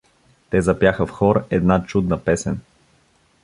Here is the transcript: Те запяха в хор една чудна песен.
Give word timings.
Те 0.49 0.61
запяха 0.61 1.05
в 1.07 1.09
хор 1.11 1.43
една 1.51 1.85
чудна 1.85 2.23
песен. 2.23 2.59